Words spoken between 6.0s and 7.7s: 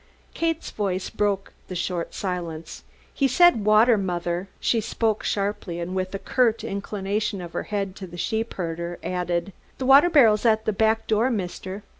a curt inclination of her